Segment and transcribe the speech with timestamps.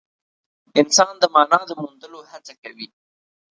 [0.81, 2.87] انسان د مانا د موندلو هڅه کوي.